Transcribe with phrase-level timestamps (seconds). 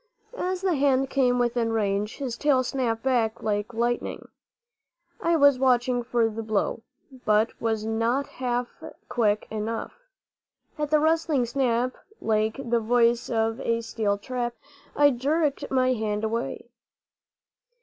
[0.39, 4.27] As the hand came within range, his tail snapped back like lightning.
[5.21, 6.81] I was watching for the blow,
[7.23, 9.93] but was not half quick enough.
[10.79, 14.55] At the rustling snap, like the voice of a steel trap,
[14.95, 16.71] I jerked my hand away.